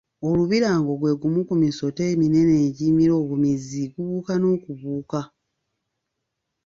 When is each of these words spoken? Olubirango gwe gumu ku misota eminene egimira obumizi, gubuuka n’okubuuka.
Olubirango 0.29 0.91
gwe 0.99 1.11
gumu 1.19 1.41
ku 1.47 1.55
misota 1.61 2.01
eminene 2.13 2.53
egimira 2.67 3.13
obumizi, 3.21 3.81
gubuuka 3.93 4.33
n’okubuuka. 4.37 5.21